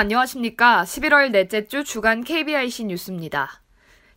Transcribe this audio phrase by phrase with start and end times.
[0.00, 0.84] 안녕하십니까?
[0.84, 3.60] 11월 넷째 주 주간 KBIC 뉴스입니다.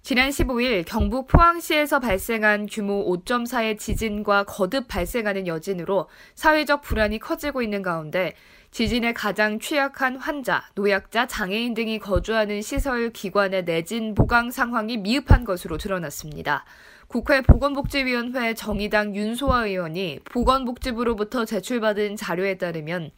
[0.01, 7.81] 지난 15일 경북 포항시에서 발생한 규모 5.4의 지진과 거듭 발생하는 여진으로 사회적 불안이 커지고 있는
[7.81, 8.33] 가운데
[8.71, 15.77] 지진에 가장 취약한 환자, 노약자, 장애인 등이 거주하는 시설 기관의 내진 보강 상황이 미흡한 것으로
[15.77, 16.63] 드러났습니다.
[17.09, 23.11] 국회 보건복지위원회 정의당 윤소아 의원이 보건복지부로부터 제출받은 자료에 따르면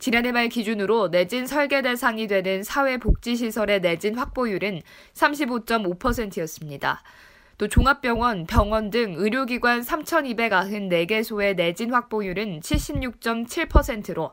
[0.00, 4.80] 지난해 말 기준으로 내진 설계 대상이 되는 사회복지시설의 내진 확보율은
[5.12, 7.02] 35.5%였습니다.
[7.58, 14.32] 또 종합병원, 병원 등 의료기관 3,294개소의 내진 확보율은 76.7%로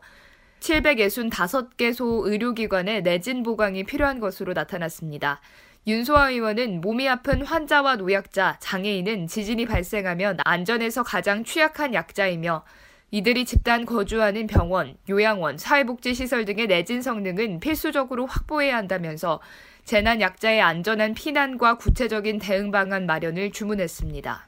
[0.62, 5.42] 765개소 의료기관의 내진 보강이 필요한 것으로 나타났습니다.
[5.86, 12.64] 윤소아 의원은 몸이 아픈 환자와 노약자, 장애인은 지진이 발생하면 안전에서 가장 취약한 약자이며
[13.10, 19.40] 이들이 집단 거주하는 병원, 요양원, 사회복지시설 등의 내진 성능은 필수적으로 확보해야 한다면서
[19.86, 24.48] 재난 약자의 안전한 피난과 구체적인 대응 방안 마련을 주문했습니다.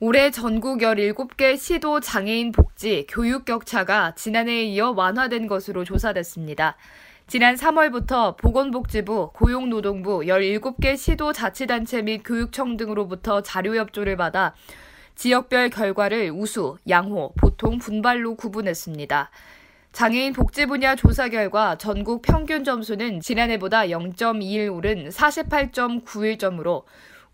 [0.00, 6.76] 올해 전국 17개 시도 장애인 복지, 교육 격차가 지난해에 이어 완화된 것으로 조사됐습니다.
[7.26, 14.54] 지난 3월부터 보건복지부, 고용노동부 17개 시도 자치단체 및 교육청 등으로부터 자료 협조를 받아
[15.20, 19.30] 지역별 결과를 우수, 양호, 보통, 분발로 구분했습니다.
[19.92, 26.84] 장애인 복지 분야 조사 결과 전국 평균 점수는 지난해보다 0.21 오른 48.91점으로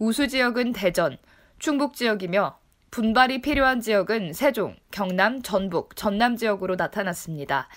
[0.01, 1.17] 우수 지역은 대전,
[1.61, 2.59] 충북 지역이며
[2.91, 7.69] 분발이 필요한 지역은 세종, 경남, 전북, 전남 지역으로 나타났습니다.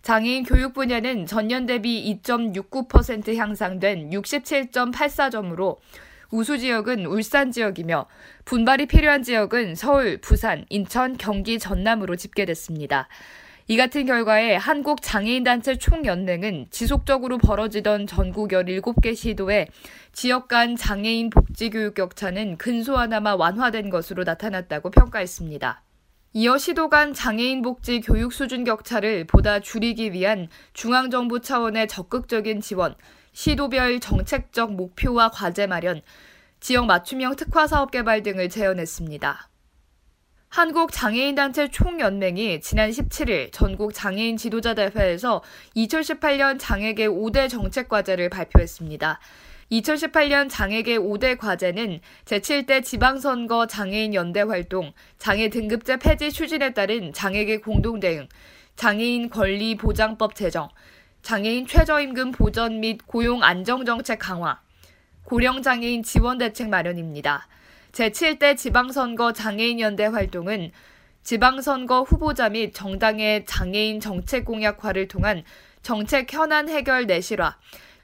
[0.00, 5.76] 장애인 교육 분야는 전년 대비 2.69% 향상된 67.84점으로
[6.30, 8.06] 우수 지역은 울산 지역이며
[8.44, 13.08] 분발이 필요한 지역은 서울, 부산, 인천, 경기, 전남으로 집계됐습니다.
[13.66, 19.68] 이 같은 결과에 한국장애인단체 총연맹은 지속적으로 벌어지던 전국 17개 시도에
[20.12, 25.82] 지역 간 장애인 복지교육 격차는 근소하나마 완화된 것으로 나타났다고 평가했습니다.
[26.32, 32.94] 이어 시도 간 장애인 복지 교육 수준 격차를 보다 줄이기 위한 중앙정부 차원의 적극적인 지원,
[33.32, 36.02] 시도별 정책적 목표와 과제 마련,
[36.60, 39.48] 지역 맞춤형 특화 사업 개발 등을 제언했습니다.
[40.50, 45.42] 한국장애인단체 총연맹이 지난 17일 전국 장애인 지도자 대회에서
[45.76, 49.20] 2018년 장애계 5대 정책 과제를 발표했습니다.
[49.70, 57.58] 2018년 장애계 5대 과제는 제7대 지방선거 장애인 연대 활동, 장애 등급제 폐지 추진에 따른 장애계
[57.58, 58.28] 공동대응,
[58.74, 60.68] 장애인 권리 보장법 제정,
[61.22, 64.60] 장애인 최저임금 보전 및 고용 안정정책 강화,
[65.24, 67.46] 고령장애인 지원대책 마련입니다.
[67.92, 70.72] 제7대 지방선거 장애인연대 활동은
[71.22, 75.44] 지방선거 후보자 및 정당의 장애인 정책 공약화를 통한
[75.82, 77.58] 정책 현안 해결 내실화,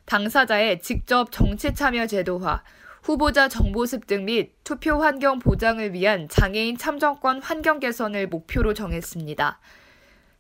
[0.05, 2.63] 당사자의 직접 정치 참여 제도화,
[3.03, 9.59] 후보자 정보 습득 및 투표 환경 보장을 위한 장애인 참정권 환경 개선을 목표로 정했습니다.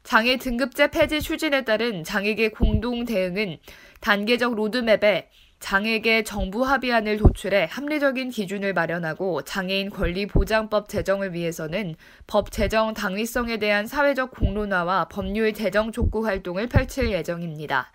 [0.07, 3.59] 장애 등급제 폐지 추진에 따른 장애계 공동 대응은
[4.01, 5.29] 단계적 로드맵에
[5.59, 11.97] 장애계 정부 합의안을 도출해 합리적인 기준을 마련하고 장애인 권리 보장법 제정을 위해서는
[12.29, 17.91] 법 제정 당위성에 대한 사회적 공론화와 법률 제정 촉구 활동을 펼칠 예정입니다.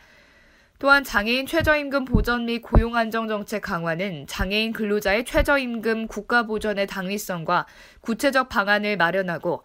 [0.80, 7.68] 또한 장애인 최저임금 보전 및 고용 안정 정책 강화는 장애인 근로자의 최저임금 국가 보전의 당위성과
[8.02, 9.64] 구체적 방안을 마련하고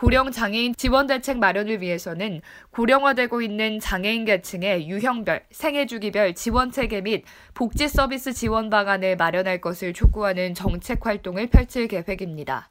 [0.00, 7.02] 고령 장애인 지원 대책 마련을 위해서는 고령화되고 있는 장애인 계층의 유형별, 생애 주기별 지원 체계
[7.02, 12.70] 및 복지 서비스 지원 방안을 마련할 것을 촉구하는 정책 활동을 펼칠 계획입니다.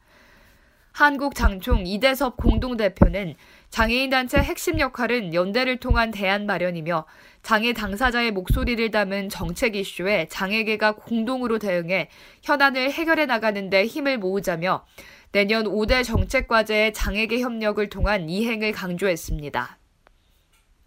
[0.91, 3.35] 한국장총 이대섭 공동대표는
[3.69, 7.05] 장애인 단체 핵심 역할은 연대를 통한 대안 마련이며
[7.43, 12.09] 장애 당사자의 목소리를 담은 정책 이슈에 장애계가 공동으로 대응해
[12.41, 14.83] 현안을 해결해 나가는 데 힘을 모으자며
[15.31, 19.77] 내년 5대 정책과제의 장애계 협력을 통한 이행을 강조했습니다.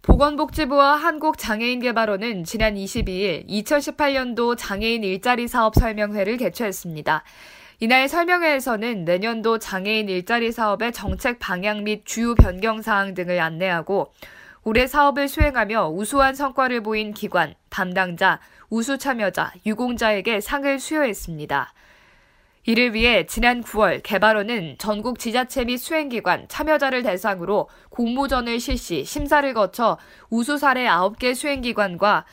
[0.01, 7.23] 보건복지부와 한국장애인개발원은 지난 22일 2018년도 장애인 일자리 사업 설명회를 개최했습니다.
[7.79, 14.11] 이날 설명회에서는 내년도 장애인 일자리 사업의 정책 방향 및 주요 변경 사항 등을 안내하고
[14.65, 21.73] 올해 사업을 수행하며 우수한 성과를 보인 기관, 담당자, 우수 참여자, 유공자에게 상을 수여했습니다.
[22.65, 29.97] 이를 위해 지난 9월 개발원은 전국 지자체 및 수행기관, 참여자를 대상으로 공모전을 실시, 심사를 거쳐
[30.29, 32.25] 우수 사례 9개 수행기관과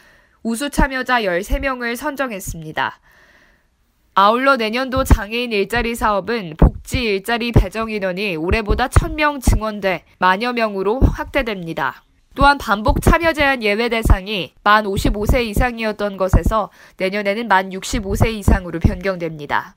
[0.44, 3.00] 우수 참여자 13명을 선정했습니다.
[4.14, 12.04] 아울러 내년도 장애인 일자리 사업은 복지 일자리 배정 인원이 올해보다 1000명 증원돼 만여 명으로 확대됩니다.
[12.36, 19.74] 또한 반복 참여 제한 예외 대상이 만 55세 이상이었던 것에서 내년에는 만 65세 이상으로 변경됩니다.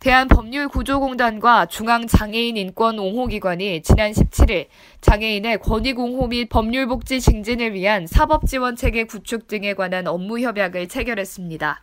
[0.00, 4.66] 대한법률구조공단과 중앙장애인인권옹호기관이 지난 17일
[5.00, 11.82] 장애인의 권익옹호 및 법률복지 증진을 위한 사법지원체계 구축 등에 관한 업무 협약을 체결했습니다.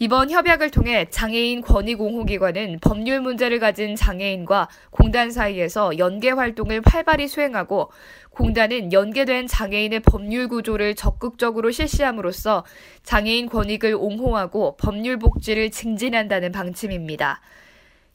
[0.00, 7.90] 이번 협약을 통해 장애인 권익옹호기관은 법률 문제를 가진 장애인과 공단 사이에서 연계 활동을 활발히 수행하고
[8.30, 12.64] 공단은 연계된 장애인의 법률 구조를 적극적으로 실시함으로써
[13.02, 17.40] 장애인 권익을 옹호하고 법률 복지를 증진한다는 방침입니다.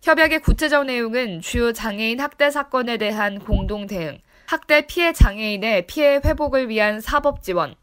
[0.04, 6.70] 협약의 구체적 내용은 주요 장애인 학대 사건에 대한 공동 대응, 학대 피해 장애인의 피해 회복을
[6.70, 7.76] 위한 사법 지원,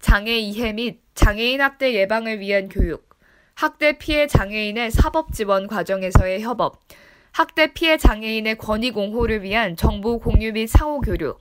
[0.00, 3.13] 장애 이해 및 장애인 학대 예방을 위한 교육,
[3.54, 6.80] 학대 피해 장애인의 사법 지원 과정에서의 협업,
[7.30, 11.36] 학대 피해 장애인의 권익 옹호를 위한 정보 공유 및 상호 교류,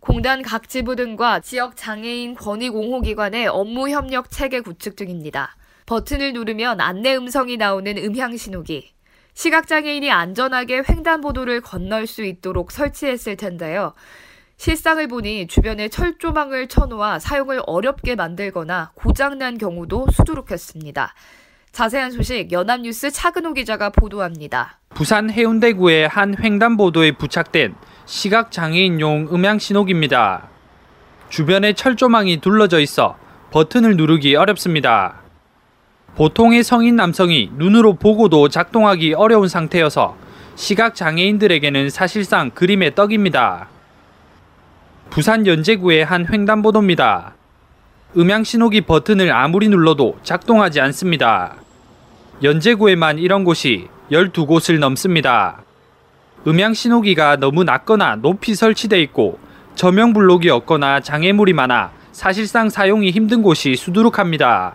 [0.00, 5.56] 공단 각 지부 등과 지역 장애인 권익 옹호 기관의 업무 협력 체계 구축 등입니다.
[5.84, 8.90] 버튼을 누르면 안내 음성이 나오는 음향 신호기.
[9.34, 13.92] 시각장애인이 안전하게 횡단보도를 건널 수 있도록 설치했을 텐데요.
[14.56, 21.14] 실상을 보니 주변에 철조망을 쳐놓아 사용을 어렵게 만들거나 고장난 경우도 수두룩했습니다.
[21.72, 24.78] 자세한 소식 연합뉴스 차근호 기자가 보도합니다.
[24.90, 27.74] 부산 해운대구의 한 횡단보도에 부착된
[28.06, 30.48] 시각장애인용 음향 신호기입니다.
[31.28, 33.16] 주변에 철조망이 둘러져 있어
[33.50, 35.20] 버튼을 누르기 어렵습니다.
[36.16, 40.16] 보통의 성인 남성이 눈으로 보고도 작동하기 어려운 상태여서
[40.56, 43.68] 시각장애인들에게는 사실상 그림의 떡입니다.
[45.10, 47.37] 부산 연제구의 한 횡단보도입니다.
[48.16, 51.56] 음향 신호기 버튼을 아무리 눌러도 작동하지 않습니다.
[52.42, 55.62] 연제구에만 이런 곳이 12곳을 넘습니다.
[56.46, 59.38] 음향 신호기가 너무 낮거나 높이 설치돼 있고
[59.74, 64.74] 저명 블록이 없거나 장애물이 많아 사실상 사용이 힘든 곳이 수두룩합니다.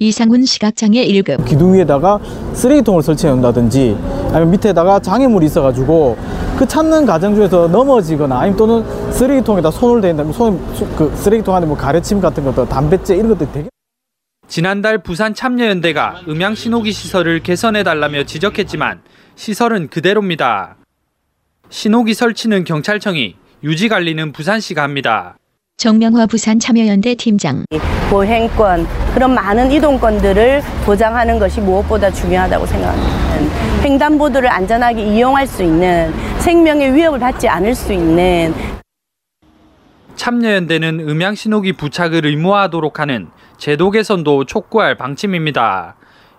[0.00, 2.20] 이상훈 시각장애 1급 기둥 위에다가
[2.54, 3.96] 쓰레기통을 설치해 놓는다든지
[4.32, 6.16] 아니면 밑에다가 장애물이 있어가지고
[6.56, 10.56] 그 찾는 과정 중에서 넘어지거나 아니면 또는 쓰레기통에다 손을 대는다 손
[10.96, 13.68] 그 쓰레기통 안에 뭐 가래침 같은 것도 담뱃재 이런 것들 되게
[14.46, 19.00] 지난달 부산 참여연대가 음향 신호기 시설을 개선해 달라며 지적했지만
[19.34, 20.76] 시설은 그대로입니다.
[21.70, 23.34] 신호기 설치는 경찰청이
[23.64, 25.36] 유지 관리는 부산시가 합니다.
[25.76, 27.64] 정명화 부산 참여연대 팀장
[28.10, 28.86] 보행권
[29.18, 33.82] 그런 많은 이동권들을 보장하는 것이 무엇보다 중요하다고 생각합니다.
[33.82, 38.54] 횡단보도를 안전하게 이용할 수 있는 생명의 위협을 받지 않을 수 있는
[40.14, 43.26] 참여연대는 음향 신호기 부착을 의무화하도록 하는
[43.56, 45.96] 제도 개선도 촉구할 방침입니다.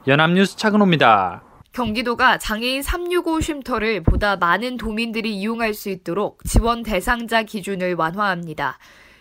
[0.07, 1.43] 연합뉴스 차근호입니다.
[1.73, 8.77] 경기도가 장애인 365 쉼터를 보다 많은 도민들이 이용할 수 있도록 지원 대상자 기준을 완화합니다.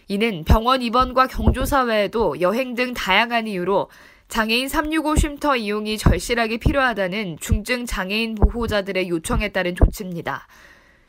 [0.09, 3.91] 이는 병원 입원과 경조사 외에도 여행 등 다양한 이유로
[4.29, 10.47] 장애인 365 쉼터 이용이 절실하게 필요하다는 중증 장애인 보호자들의 요청에 따른 조치입니다.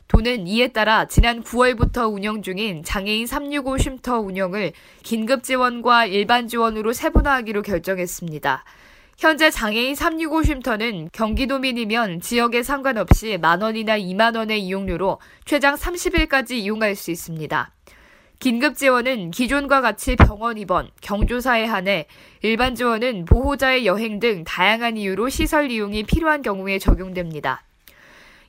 [0.08, 6.92] 도는 이에 따라 지난 9월부터 운영 중인 장애인 365 쉼터 운영을 긴급 지원과 일반 지원으로
[6.92, 8.64] 세분화하기로 결정했습니다.
[9.16, 16.96] 현재 장애인 365 쉼터는 경기도민이면 지역에 상관없이 만 원이나 2만 원의 이용료로 최장 30일까지 이용할
[16.96, 17.72] 수 있습니다.
[18.40, 22.06] 긴급 지원은 기존과 같이 병원 입원, 경조사에 한해
[22.40, 27.62] 일반 지원은 보호자의 여행 등 다양한 이유로 시설 이용이 필요한 경우에 적용됩니다.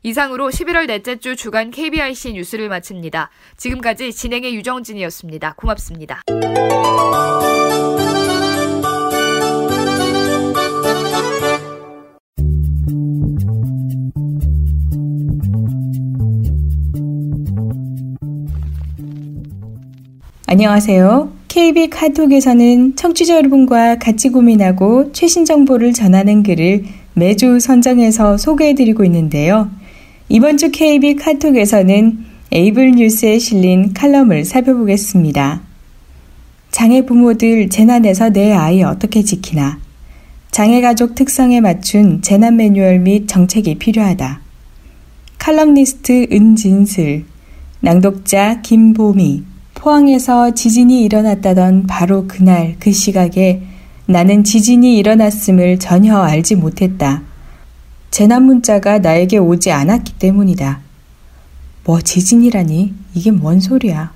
[0.03, 3.29] 이상으로 11월 넷째 주 주간 KBRC 뉴스를 마칩니다.
[3.57, 5.55] 지금까지 진행의 유정진이었습니다.
[5.57, 6.21] 고맙습니다.
[20.51, 21.31] 안녕하세요.
[21.47, 29.71] KB 카톡에서는 청취자 여러분과 같이 고민하고 최신 정보를 전하는 글을 매주 선정해서 소개해드리고 있는데요.
[30.27, 35.61] 이번 주 KB 카톡에서는 에이블 뉴스에 실린 칼럼을 살펴보겠습니다.
[36.69, 39.79] 장애 부모들 재난에서 내 아이 어떻게 지키나.
[40.51, 44.41] 장애 가족 특성에 맞춘 재난 매뉴얼 및 정책이 필요하다.
[45.37, 47.23] 칼럼니스트 은진슬,
[47.79, 49.43] 낭독자 김보미,
[49.81, 53.63] 포항에서 지진이 일어났다던 바로 그날 그 시각에
[54.05, 57.23] 나는 지진이 일어났음을 전혀 알지 못했다.
[58.11, 60.81] 재난 문자가 나에게 오지 않았기 때문이다.
[61.83, 62.93] 뭐 지진이라니?
[63.15, 64.13] 이게 뭔 소리야?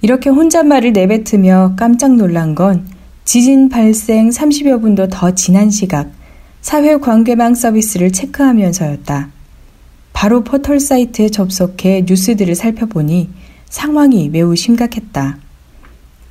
[0.00, 2.86] 이렇게 혼잣말을 내뱉으며 깜짝 놀란 건
[3.24, 6.08] 지진 발생 30여 분도 더 지난 시각
[6.60, 9.28] 사회 관계망 서비스를 체크하면서였다.
[10.12, 13.41] 바로 포털 사이트에 접속해 뉴스들을 살펴보니
[13.72, 15.38] 상황이 매우 심각했다.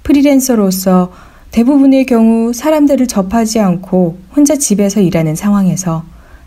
[0.03, 1.11] 프리랜서로서
[1.49, 6.03] 대부분의 경우 사람들을 접하지 않고 혼자 집에서 일하는 상황에서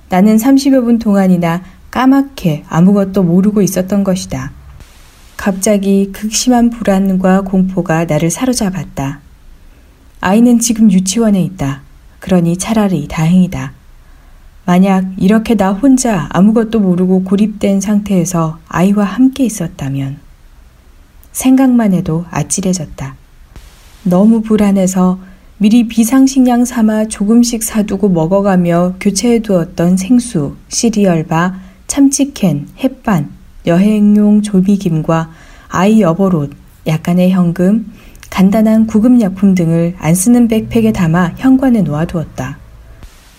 [0.09, 4.53] 나는 30여 분 동안이나 까맣게 아무것도 모르고 있었던 것이다.
[5.37, 9.19] 갑자기 극심한 불안과 공포가 나를 사로잡았다.
[10.21, 11.83] 아이는 지금 유치원에 있다.
[12.21, 13.73] 그러니 차라리 다행이다.
[14.65, 20.24] 만약 이렇게 나 혼자 아무것도 모르고 고립된 상태에서 아이와 함께 있었다면
[21.35, 23.17] 생각만 해도 아찔해졌다.
[24.05, 25.19] 너무 불안해서
[25.59, 31.55] 미리 비상식량 삼아 조금씩 사두고 먹어가며 교체해 두었던 생수, 시리얼바,
[31.87, 33.31] 참치캔, 햇반,
[33.67, 35.31] 여행용 조미김과
[35.69, 36.51] 아이 여벌옷,
[36.87, 37.93] 약간의 현금,
[38.31, 42.59] 간단한 구급약품 등을 안 쓰는 백팩에 담아 현관에 놓아두었다.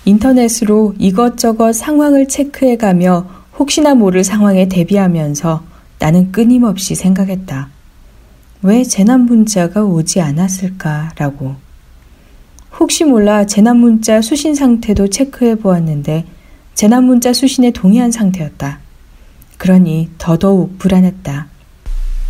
[0.06, 5.64] 인터넷으로 이것저것 상황을 체크해가며 혹시나 모를 상황에 대비하면서
[6.00, 7.75] 나는 끊임없이 생각했다.
[8.62, 11.56] 왜 재난 문자가 오지 않았을까라고.
[12.80, 16.26] 혹시 몰라 재난 문자 수신 상태도 체크해 보았는데
[16.74, 18.80] 재난 문자 수신에 동의한 상태였다.
[19.58, 21.48] 그러니 더더욱 불안했다.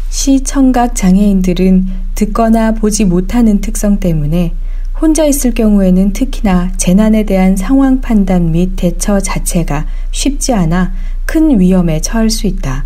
[0.10, 4.54] 시 청각 장애인들은 듣거나 보지 못하는 특성 때문에
[5.02, 10.94] 혼자 있을 경우에는 특히나 재난에 대한 상황 판단 및 대처 자체가 쉽지 않아
[11.26, 12.86] 큰 위험에 처할 수 있다.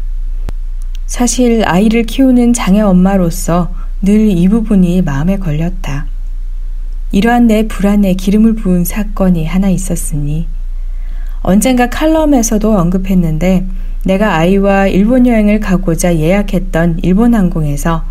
[1.10, 3.74] 사실 아이를 키우는 장애 엄마로서
[4.04, 6.06] 늘 이 부분이 마음에 걸렸다.
[7.12, 10.46] 이러한 내 불안에 기름을 부은 사건이 하나 있었으니
[11.42, 13.66] 언젠가 칼럼에서도 언급했는데
[14.06, 18.04] 내가 아이와 일본 여행을 가고자 예약했던 일본 항공에서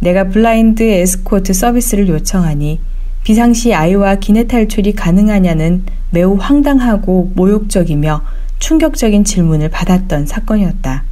[0.00, 2.80] 내가 블라인드 에스코트 서비스를 요청하니
[3.22, 8.22] 비상시 아이와 기내 탈출이 가능하냐는 매우 황당하고 모욕적이며
[8.60, 11.04] 충격적인 질문을 받았던 사건이었다.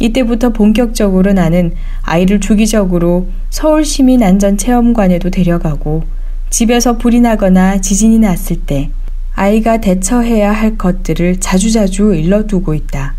[0.00, 6.02] 이때부터 본격적으로 나는 아이를 주기적으로 서울시민안전체험관에도 데려가고
[6.48, 8.90] 집에서 불이 나거나 지진이 났을 때
[9.34, 13.14] 아이가 대처해야 할 것들을 자주자주 일러두고 있다.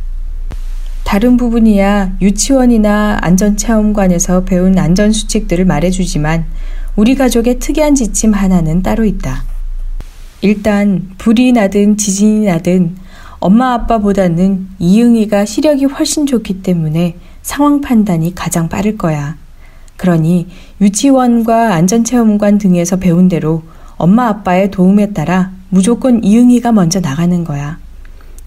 [1.04, 6.46] 다른 부분이야 유치원이나 안전체험관에서 배운 안전수칙들을 말해주지만
[6.96, 9.44] 우리 가족의 특이한 지침 하나는 따로 있다.
[10.42, 12.96] 일단 불이 나든 지진이 나든
[13.42, 19.36] 엄마 아빠보다는 이응이가 시력이 훨씬 좋기 때문에 상황 판단이 가장 빠를 거야.
[19.98, 20.48] 그러니
[20.80, 23.64] 유치원과 안전체험관 등에서 배운 대로
[23.98, 27.80] 엄마 아빠의 도움에 따라 무조건 이응이가 먼저 나가는 거야.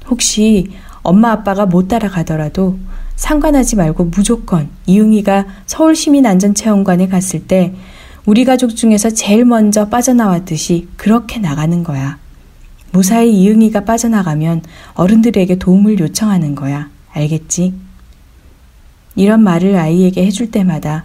[0.07, 0.71] 혹시
[1.03, 2.79] 엄마 아빠가 못 따라가더라도
[3.17, 7.75] 상관하지 말고 무조건 이응이가 서울시민안전체험관에 갔을 때
[8.27, 12.23] 우리 가족 중에서 제일 먼저 빠져나왔듯이 그렇게 나가는 거야.
[12.95, 14.63] 무사히 이응이가 빠져나가면
[14.95, 16.91] 어른들에게 도움을 요청하는 거야.
[17.13, 17.75] 알겠지?
[19.17, 21.05] 이런 말을 아이에게 해줄 때마다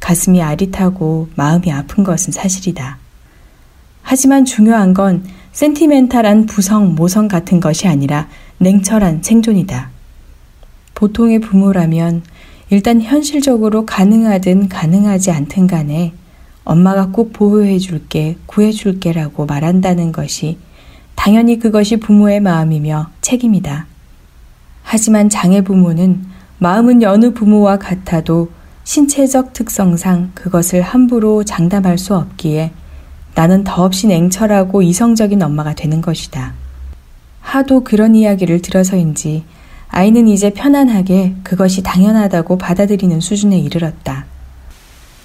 [0.00, 2.98] 가슴이 아릿하고 마음이 아픈 것은 사실이다.
[4.02, 8.28] 하지만 중요한 건 센티멘탈한 부성, 모성 같은 것이 아니라
[8.58, 9.90] 냉철한 생존이다.
[10.96, 12.24] 보통의 부모라면
[12.70, 16.14] 일단 현실적으로 가능하든 가능하지 않든 간에
[16.64, 20.58] 엄마가 꼭 보호해 줄게, 구해 줄게라고 말한다는 것이
[21.18, 23.86] 당연히 그것이 부모의 마음이며 책임이다.
[24.84, 26.24] 하지만 장애 부모는
[26.58, 28.50] 마음은 여느 부모와 같아도
[28.84, 32.70] 신체적 특성상 그것을 함부로 장담할 수 없기에
[33.34, 36.54] 나는 더없이 냉철하고 이성적인 엄마가 되는 것이다.
[37.40, 39.42] 하도 그런 이야기를 들어서인지
[39.88, 44.24] 아이는 이제 편안하게 그것이 당연하다고 받아들이는 수준에 이르렀다.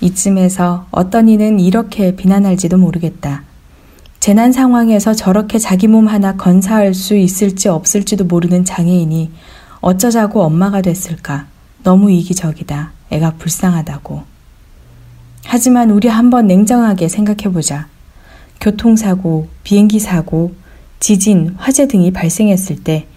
[0.01, 3.43] 이쯤에서 어떤 이는 이렇게 비난할지도 모르겠다.
[4.23, 9.29] 재난 상황에서 저렇게 자기 몸 하나 건사할 수 있을지 없을지도 모르는 장애인이
[9.81, 11.47] 어쩌자고 엄마가 됐을까?
[11.83, 12.93] 너무 이기적이다.
[13.09, 14.23] 애가 불쌍하다고.
[15.43, 17.89] 하지만 우리 한번 냉정하게 생각해보자.
[18.61, 20.53] 교통사고, 비행기 사고,
[21.01, 23.07] 지진, 화재 등이 발생했을 때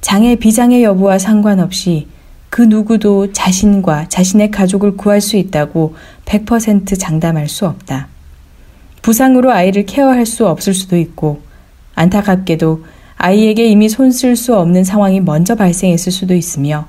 [0.00, 2.08] 장애, 비장애 여부와 상관없이
[2.48, 8.08] 그 누구도 자신과 자신의 가족을 구할 수 있다고 100% 장담할 수 없다.
[9.02, 11.40] 부상으로 아이를 케어할 수 없을 수도 있고,
[11.94, 12.84] 안타깝게도
[13.16, 16.86] 아이에게 이미 손 쓸 수 없는 상황이 먼저 발생했을 수도 있으며,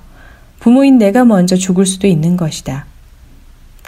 [0.60, 2.86] 부모인 내가 먼저 죽을 수도 있는 것이다.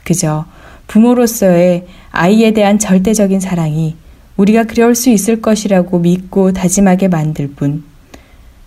[0.04, 0.46] 그저
[0.88, 3.96] 부모로서의 아이에 대한 절대적인 사랑이
[4.38, 7.84] 우리가 그럴 수 있을 것이라고 믿고 다짐하게 만들 뿐.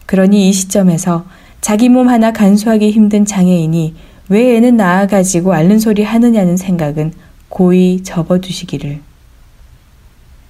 [0.07, 1.25] 그러니 이 시점에서
[1.61, 3.95] 자기 몸 하나 간수하기 힘든 장애인이
[4.29, 7.13] 왜 애는 낳아가지고 앓는 소리 하느냐는 생각은
[7.49, 9.01] 고이 접어두시기를.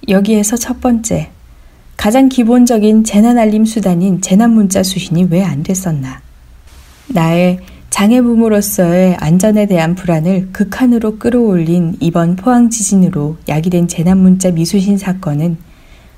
[0.07, 1.29] 여기에서 첫 번째,
[1.97, 6.21] 가장 기본적인 재난 알림 수단인 재난 문자 수신이 왜 안 됐었나?
[7.07, 7.59] 나의
[7.89, 15.57] 장애 부모로서의 안전에 대한 불안을 극한으로 끌어올린 이번 포항 지진으로 야기된 재난 문자 미수신 사건은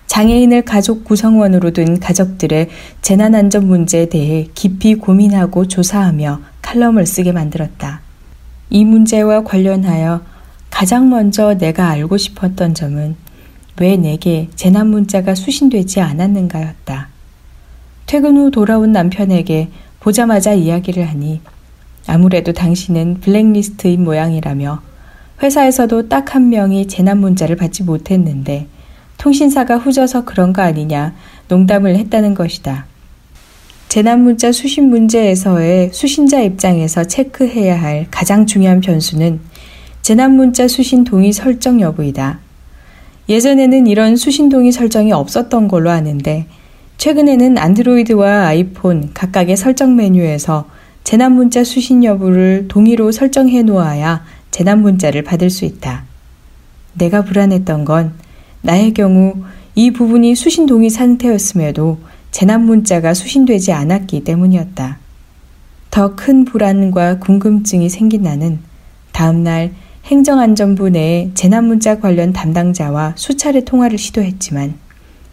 [0.07, 2.69] 장애인을 가족 구성원으로 둔 가족들의
[3.01, 8.01] 재난 안전 문제에 대해 깊이 고민하고 조사하며 칼럼을 쓰게 만들었다.
[8.69, 10.21] 이 문제와 관련하여
[10.71, 13.15] 가장 먼저 내가 알고 싶었던 점은
[13.79, 17.09] 왜 내게 재난 문자가 수신되지 않았는가였다.
[18.05, 19.69] 퇴근 후 돌아온 남편에게
[19.99, 21.41] 보자마자 이야기를 하니
[22.07, 24.81] 아무래도 당신은 블랙리스트인 모양이라며
[25.43, 28.67] 회사에서도 딱 한 명이 재난 문자를 받지 못했는데
[29.17, 31.13] 통신사가 후져서 그런 거 아니냐
[31.47, 32.85] 농담을 했다는 것이다.
[33.89, 39.39] 재난 문자 수신 문제에서의 수신자 입장에서 체크해야 할 가장 중요한 변수는
[40.01, 42.39] 재난 문자 수신 동의 설정 여부이다.
[43.29, 46.47] 예전에는 이런 수신 동의 설정이 없었던 걸로 아는데
[46.97, 50.69] 최근에는 안드로이드와 아이폰 각각의 설정 메뉴에서
[51.03, 56.05] 재난 문자 수신 여부를 동의로 설정해 놓아야 재난 문자를 받을 수 있다.
[56.93, 58.13] 내가 불안했던 건
[58.61, 59.35] 나의 경우
[59.75, 61.99] 이 부분이 수신 동의 상태였음에도
[62.31, 64.97] 재난 문자가 수신되지 않았기 때문이었다.
[65.91, 68.59] 더 큰 불안과 궁금증이 생긴 나는
[69.11, 69.71] 다음날
[70.07, 74.75] 행정안전부 내에 재난 문자 관련 담당자와 수차례 통화를 시도했지만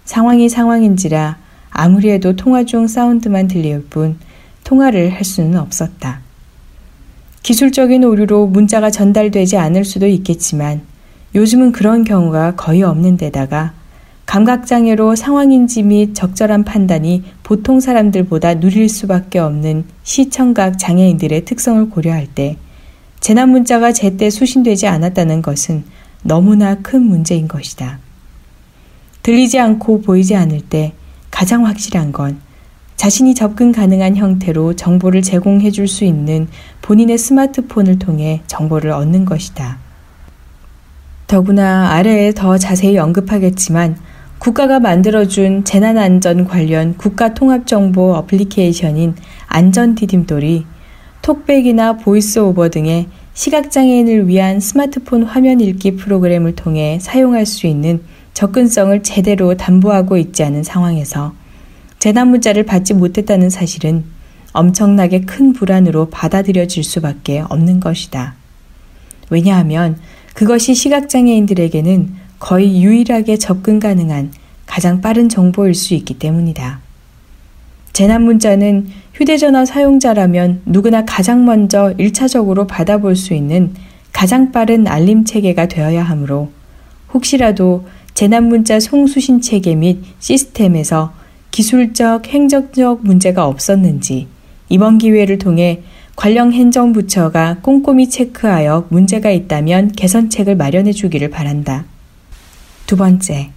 [0.04, 1.38] 상황이 상황인지라
[1.71, 4.19] 아무리 해도 통화 중 사운드만 들릴 뿐
[4.64, 6.23] 통화를 할 수는 없었다.
[7.45, 10.81] 기술적인 오류로 문자가 전달되지 않을 수도 있겠지만
[11.37, 13.75] 요즘은 그런 경우가 거의 없는 데다가
[14.27, 22.57] 감각장애로 상황인지 및 적절한 판단이 보통 사람들보다 누릴 수밖에 없는 시청각 장애인들의 특성을 고려할 때
[23.25, 25.85] 재난 문자가 제때 수신되지 않았다는 것은
[26.25, 27.99] 너무나 큰 문제인 것이다.
[29.23, 30.93] 들리지 않고 보이지 않을 때
[31.31, 32.39] 가장 확실한 건
[32.97, 36.49] 자신이 접근 가능한 형태로 정보를 제공해 줄 수 있는
[36.83, 39.79] 본인의 스마트폰을 통해 정보를 얻는 것이다.
[41.27, 43.97] 더구나 아래에 더 자세히 언급하겠지만
[44.39, 49.15] 국가가 만들어준 재난안전 관련 국가통합정보 어플리케이션인
[49.47, 50.74] 안전디딤돌이
[51.25, 58.03] 톡백이나 보이스오버 등의 시각장애인을 위한 스마트폰 화면 읽기 프로그램을 통해 사용할 수 있는
[58.35, 61.33] 접근성을 제대로 담보하고 있지 않은 상황에서
[61.99, 64.05] 재난 문자를 받지 못했다는 사실은
[64.53, 68.35] 엄청나게 큰 불안으로 받아들여질 수밖에 없는 것이다.
[69.31, 69.97] 왜냐하면
[70.35, 74.31] 그것이 시각장애인들에게는 거의 유일하게 접근 가능한
[74.67, 76.81] 가장 빠른 정보일 수 있기 때문이다.
[77.94, 83.72] 재난 문자는 휴대전화 사용자라면 누구나 가장 먼저 1차적으로 받아볼 수 있는
[84.12, 86.50] 가장 빠른 알림 체계가 되어야 하므로
[87.14, 91.14] 혹시라도 재난 문자 송수신 체계 및 시스템에서
[91.52, 94.26] 기술적, 행정적 문제가 없었는지
[94.68, 95.83] 이번 기회를 통해
[96.16, 101.85] 관련 행정부처가 꼼꼼히 체크하여 문제가 있다면 개선책을 마련해 주기를 바란다.
[102.87, 103.50] 두 번째,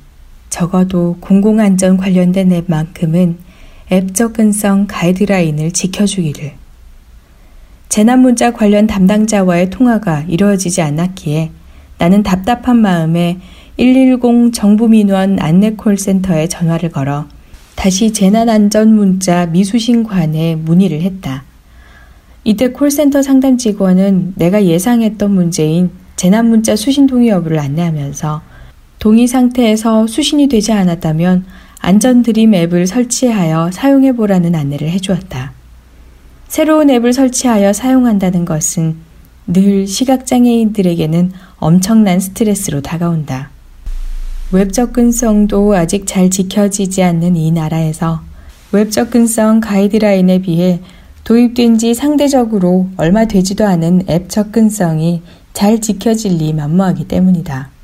[0.52, 3.47] 적어도 공공안전 관련된 앱만큼은
[3.89, 6.54] 앱 접근성 가이드라인을 지켜주기를.
[7.88, 11.52] 재난 문자 관련 담당자와의 통화가 이루어지지 않았기에
[11.97, 13.39] 나는 답답한 마음에
[13.78, 17.28] 110 정부민원 안내콜센터에 전화를 걸어
[17.76, 21.43] 다시 재난안전 문자 미수신관에 문의를 했다.
[22.43, 28.41] 이때 콜센터 상담 직원은 내가 예상했던 문제인 재난 문자 수신 동의 여부를 안내하면서
[29.00, 31.45] 동의 상태에서 수신이 되지 않았다면
[31.80, 35.54] 안전 드림 앱을 설치하여 사용해 보라는 안내를 해주었다.
[36.48, 38.96] 새로운 앱을 설치하여 사용한다는 것은
[39.48, 43.50] 늘 시각장애인들에게는 엄청난 스트레스로 다가온다.
[44.52, 48.22] 웹 접근성도 아직 잘 지켜지지 않는 이 나라에서
[48.72, 50.82] 웹 접근성 가이드라인에 비해
[51.24, 55.22] 도입된 지 상대적으로 얼마 되지도 않은 앱 접근성이
[55.54, 57.77] 잘 지켜질 리 만무하기 때문이다.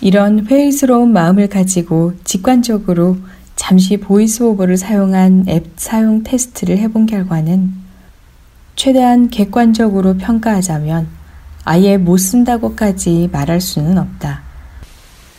[0.00, 3.18] 이런 회의스러운 마음을 가지고 직관적으로
[3.54, 7.70] 잠시 보이스오버를 사용한 앱 사용 테스트를 해본 결과는
[8.76, 11.06] 최대한 객관적으로 평가하자면
[11.64, 14.40] 아예 못 쓴다고까지 말할 수는 없다.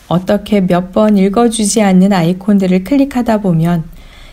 [0.08, 3.84] 어떻게 몇 번 읽어주지 않는 아이콘들을 클릭하다 보면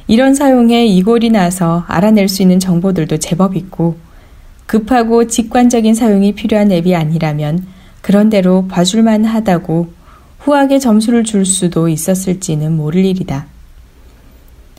[0.08, 3.96] 이런 사용에 이골이 나서 알아낼 수 있는 정보들도 제법 있고
[4.66, 7.64] 급하고 직관적인 사용이 필요한 앱이 아니라면
[8.02, 9.97] 그런대로 봐줄만 하다고
[10.48, 13.46] 후하게 점수를 줄 수도 있었을지는 모를 일이다.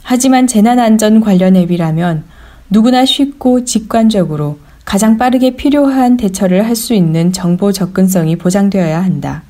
[0.02, 2.24] 하지만 재난안전 관련 앱이라면
[2.72, 9.44] 누구나 쉽고 직관적으로 가장 빠르게 필요한 대처를 할 수 있는 정보 접근성이 보장되어야 한다.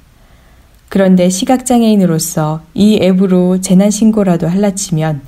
[0.89, 5.21] 그런데 시각장애인으로서 이 앱으로 재난신고라도 할라치면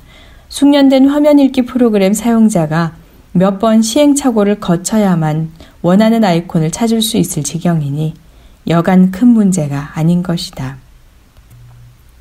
[0.50, 2.92] 숙련된 화면 읽기 프로그램 사용자가
[3.32, 8.12] 몇 번 시행착오를 거쳐야만 원하는 아이콘을 찾을 수 있을 지경이니
[8.68, 10.81] 여간 큰 문제가 아닌 것이다.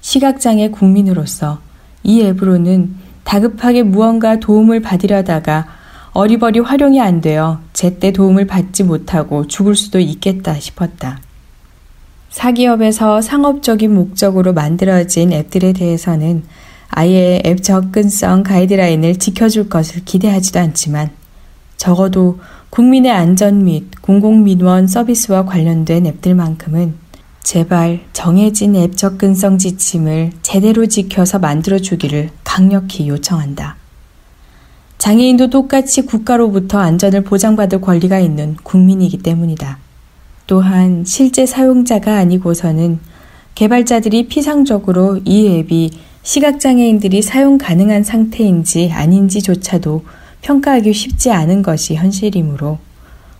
[0.02, 1.60] 시각장애 국민으로서
[2.04, 5.68] 이 앱으로는 다급하게 무언가 도움을 받으려다가
[6.14, 11.20] 어리버리 활용이 안 되어 제때 도움을 받지 못하고 죽을 수도 있겠다 싶었다.
[12.30, 16.44] 사기업에서 상업적인 목적으로 만들어진 앱들에 대해서는
[16.90, 21.10] 아예 앱 접근성 가이드라인을 지켜줄 것을 기대하지도 않지만
[21.78, 26.96] 적어도 국민의 안전 및 공공민원 서비스와 관련된 앱들만큼은
[27.44, 33.78] 제발 정해진 앱 접근성 지침을 제대로 지켜서 만들어주기를 강력히 요청한다.
[34.98, 39.80] 장애인도 똑같이 국가로부터 안전을 보장받을 권리가 있는 국민이기 때문이다.
[40.46, 43.00] 또한 실제 사용자가 아니고서는
[43.56, 45.92] 개발자들이 피상적으로 이 앱이
[46.24, 50.06] 시각장애인들이 사용 가능한 상태인지 아닌지조차도
[50.42, 52.78] 평가하기 쉽지 않은 것이 현실이므로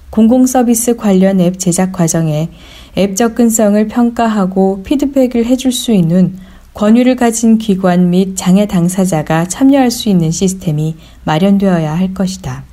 [0.10, 2.50] 공공서비스 관련 앱 제작 과정에
[2.98, 6.38] 앱 접근성을 평가하고 피드백을 해줄 수 있는
[6.74, 12.64] 권유를 가진 기관 및 장애 당사자가 참여할 수 있는 시스템이 마련되어야 할 것이다.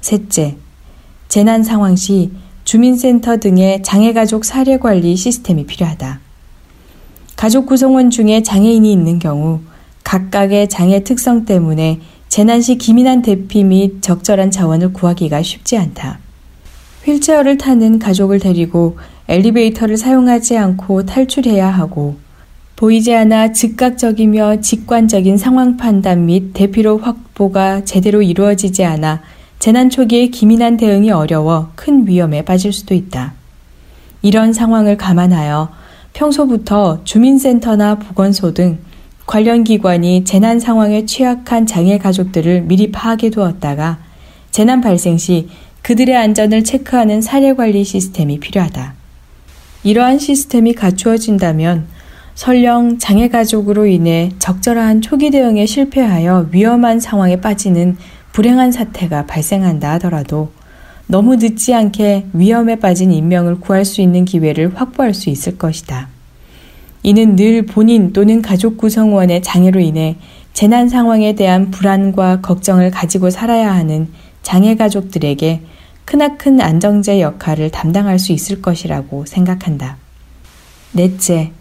[0.00, 0.56] 셋째,
[1.28, 2.30] 재난 상황 시
[2.64, 6.20] 주민센터 등의 장애가족 사례관리 시스템이 필요하다.
[7.36, 9.60] 가족 구성원 중에 장애인이 있는 경우
[10.04, 16.18] 각각의 장애 특성 때문에 재난 시 기민한 대피 및 적절한 자원을 구하기가 쉽지 않다.
[17.04, 22.16] 휠체어를 타는 가족을 데리고 엘리베이터를 사용하지 않고 탈출해야 하고
[22.76, 29.20] 보이지 않아 즉각적이며 직관적인 상황 판단 및 대피로 확보가 제대로 이루어지지 않아
[29.58, 33.34] 재난 초기에 기민한 대응이 어려워 큰 위험에 빠질 수도 있다.
[34.22, 35.70] 이런 상황을 감안하여
[36.12, 38.78] 평소부터 주민센터나 보건소 등
[39.26, 43.98] 관련 기관이 재난 상황에 취약한 장애 가족들을 미리 파악해 두었다가
[44.52, 45.48] 재난 발생 시
[45.82, 48.94] 그들의 안전을 체크하는 사례 관리 시스템이 필요하다.
[49.84, 51.86] 이러한 시스템이 갖추어진다면
[52.34, 57.96] 설령 장애 가족으로 인해 적절한 초기 대응에 실패하여 위험한 상황에 빠지는
[58.32, 60.52] 불행한 사태가 발생한다 하더라도
[61.06, 66.08] 너무 늦지 않게 위험에 빠진 인명을 구할 수 있는 기회를 확보할 수 있을 것이다.
[67.02, 70.16] 이는 늘 본인 또는 가족 구성원의 장애로 인해
[70.52, 74.08] 재난 상황에 대한 불안과 걱정을 가지고 살아야 하는
[74.48, 75.60] 장애 가족들에게
[76.06, 79.98] 크나큰 안정제 역할을 담당할 수 있을 것이라고 생각한다.
[80.92, 81.52] 넷째,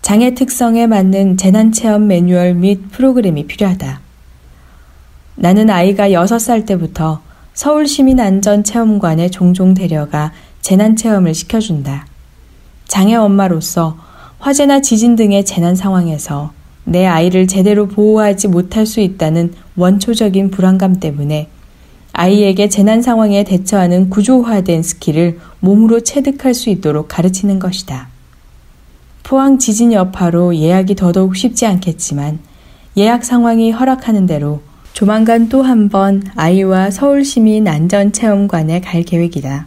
[0.00, 3.98] 장애 특성에 맞는 재난 체험 매뉴얼 및 프로그램이 필요하다.
[5.34, 7.20] 나는 아이가 6살 때부터
[7.54, 12.06] 서울시민안전체험관에 종종 데려가 재난체험을 시켜준다.
[12.86, 13.98] 장애 엄마로서
[14.38, 16.52] 화재나 지진 등의 재난 상황에서
[16.84, 21.48] 내 아이를 제대로 보호하지 못할 수 있다는 원초적인 불안감 때문에
[22.18, 28.08] 아이에게 재난 상황에 대처하는 구조화된 스킬을 몸으로 체득할 수 있도록 가르치는 것이다.
[29.22, 32.38] 포항 지진 여파로 예약이 더더욱 쉽지 않겠지만
[32.96, 34.62] 예약 상황이 허락하는 대로
[34.94, 39.66] 조만간 또 한 번 아이와 서울시민 안전체험관에 갈 계획이다.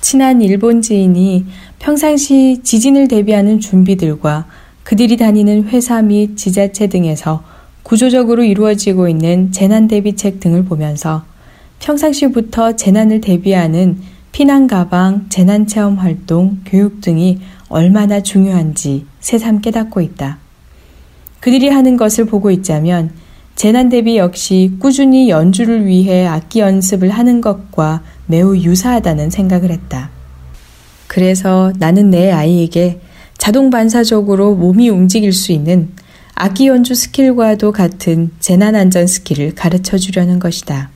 [0.00, 1.46] 친한 일본 지인이
[1.78, 4.46] 평상시 지진을 대비하는 준비들과
[4.82, 7.44] 그들이 다니는 회사 및 지자체 등에서
[7.84, 11.22] 구조적으로 이루어지고 있는 재난 대비책 등을 보면서
[11.80, 13.98] 평상시부터 재난을 대비하는
[14.32, 20.38] 피난 가방, 재난 체험 활동, 교육 등이 얼마나 중요한지 새삼 깨닫고 있다.
[21.40, 23.10] 그들이 하는 것을 보고 있자면
[23.54, 30.10] 재난 대비 역시 꾸준히 연주를 위해 악기 연습을 하는 것과 매우 유사하다는 생각을 했다.
[31.06, 33.00] 그래서 나는 내 아이에게
[33.38, 35.88] 자동 반사적으로 몸이 움직일 수 있는
[36.34, 40.90] 악기 연주 스킬과도 같은 재난 안전 스킬을 가르쳐 주려는 것이다.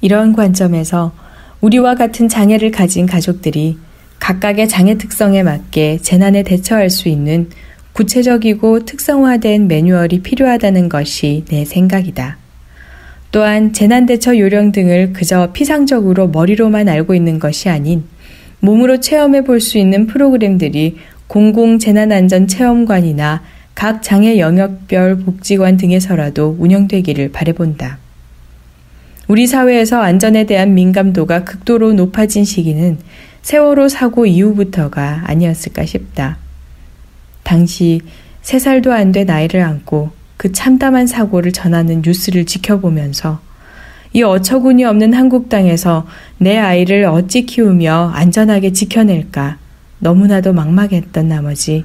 [0.00, 1.12] 이런 관점에서
[1.60, 3.78] 우리와 같은 장애를 가진 가족들이
[4.20, 7.48] 각각의 장애 특성에 맞게 재난에 대처할 수 있는
[7.92, 12.36] 구체적이고 특성화된 매뉴얼이 필요하다는 것이 내 생각이다.
[13.30, 18.04] 또한 재난대처 요령 등을 그저 피상적으로 머리로만 알고 있는 것이 아닌
[18.60, 23.42] 몸으로 체험해 볼 수 있는 프로그램들이 공공재난안전체험관이나
[23.74, 27.98] 각 장애 영역별 복지관 등에서라도 운영되기를 바래본다.
[29.28, 32.96] 우리 사회에서 안전에 대한 민감도가 극도로 높아진 시기는
[33.42, 36.38] 세월호 사고 이후부터가 아니었을까 싶다.
[37.42, 38.00] 당시
[38.42, 43.40] 3살도 안 된 아이를 안고 그 참담한 사고를 전하는 뉴스를 지켜보면서
[44.14, 46.06] 이 어처구니 없는 한국 땅에서
[46.38, 49.58] 내 아이를 어찌 키우며 안전하게 지켜낼까
[49.98, 51.84] 너무나도 막막했던 나머지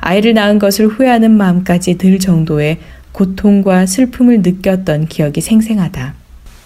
[0.00, 2.78] 아이를 낳은 것을 후회하는 마음까지 들 정도의
[3.12, 6.14] 고통과 슬픔을 느꼈던 기억이 생생하다.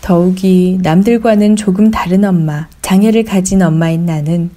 [0.03, 4.51] 더욱이 남들과는 조금 다른 엄마, 장애를 가진 엄마인 나는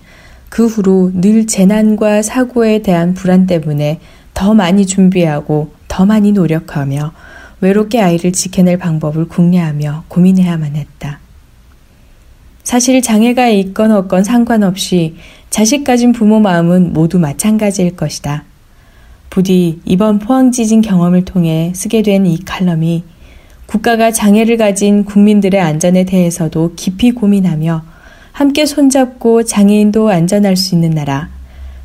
[0.49, 3.99] 그 후로 늘 재난과 사고에 대한 불안 때문에
[4.33, 7.13] 더 많이 준비하고 더 많이 노력하며
[7.61, 11.19] 외롭게 아이를 지켜낼 방법을 궁리하며 고민해야만 했다.
[12.63, 15.15] 사실 장애가 있건 없건 상관없이
[15.51, 18.43] 자식 가진 부모 마음은 모두 마찬가지일 것이다.
[19.29, 23.03] 부디 이번 포항 지진 경험을 통해 쓰게 된 이 칼럼이
[23.65, 27.83] 국가가 장애를 가진 국민들의 안전에 대해서도 깊이 고민하며
[28.31, 31.29] 함께 손잡고 장애인도 안전할 수 있는 나라.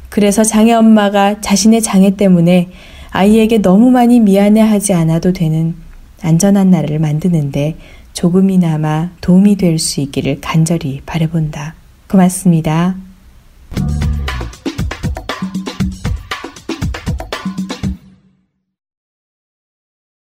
[0.09, 2.69] 그래서 장애 엄마가 자신의 장애 때문에
[3.11, 5.75] 아이에게 너무 많이 미안해하지 않아도 되는
[6.23, 7.77] 안전한 나라를 만드는데
[8.13, 11.75] 조금이나마 도움이 될 수 있기를 간절히 바래본다.
[12.09, 12.97] 고맙습니다.